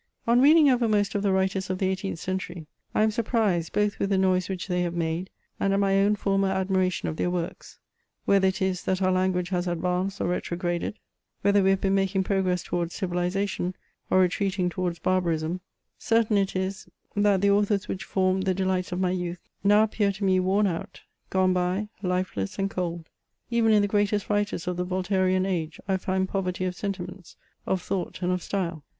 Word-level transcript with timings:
On 0.25 0.41
reading 0.41 0.67
over 0.67 0.87
most 0.87 1.13
of 1.13 1.21
the 1.21 1.31
writers 1.31 1.69
of 1.69 1.77
the 1.77 1.95
18th 1.95 2.17
century, 2.17 2.65
I 2.95 3.03
am 3.03 3.11
surprised, 3.11 3.71
both 3.71 3.99
with 3.99 4.09
the 4.09 4.17
noise 4.17 4.49
which 4.49 4.67
they 4.67 4.81
have 4.81 4.95
made, 4.95 5.29
and 5.59 5.73
at 5.75 5.79
my 5.79 5.97
own 5.99 6.15
former 6.15 6.47
admiration 6.47 7.07
of 7.07 7.17
their 7.17 7.29
works; 7.29 7.77
whether 8.25 8.47
it 8.47 8.63
is, 8.63 8.81
that 8.85 8.99
our 9.03 9.11
language 9.11 9.49
has 9.49 9.67
advanced 9.67 10.19
or 10.19 10.29
retrograded, 10.29 10.97
whether 11.43 11.61
jfe 11.61 11.69
have 11.69 11.81
been 11.81 11.93
making 11.93 12.23
progress 12.23 12.63
towards 12.63 12.95
civilization, 12.95 13.75
or 14.09 14.21
retreating 14.21 14.69
towards 14.71 14.97
barbarism, 14.97 15.61
certain 15.99 16.35
it 16.35 16.55
is, 16.55 16.89
that 17.15 17.41
the 17.41 17.51
authors 17.51 17.87
which 17.87 18.03
formed 18.03 18.41
the 18.41 18.55
delights 18.55 18.91
of 18.91 18.99
my 18.99 19.11
youth 19.11 19.47
now 19.63 19.83
appear 19.83 20.11
to 20.11 20.23
me 20.23 20.39
worn 20.39 20.65
out— 20.65 21.01
gone 21.29 21.53
by, 21.53 21.89
lifeless 22.01 22.57
and 22.57 22.71
cold. 22.71 23.07
Even 23.51 23.71
in 23.71 23.83
the 23.83 23.87
greatest 23.87 24.31
writers 24.31 24.67
of 24.67 24.77
the 24.77 24.83
Voltairian 24.83 25.45
age, 25.45 25.79
I 25.87 25.97
find 25.97 26.27
poverty 26.27 26.65
of 26.65 26.73
sentiments, 26.75 27.35
of 27.67 27.83
thought, 27.83 28.23
and 28.23 28.31
of 28.31 28.41
stvle. 28.41 28.81